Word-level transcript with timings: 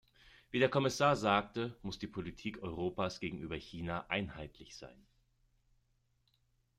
Wie 0.49 0.57
der 0.57 0.69
Kommissar 0.71 1.15
sagte, 1.15 1.77
muss 1.83 1.99
die 1.99 2.07
Politik 2.07 2.63
Europas 2.63 3.19
gegenüber 3.19 3.53
China 3.55 4.07
einheitlich 4.09 4.75
sein. 4.75 5.05